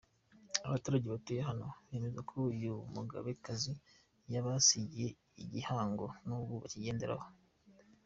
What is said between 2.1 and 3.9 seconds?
ko uyu mugabekazi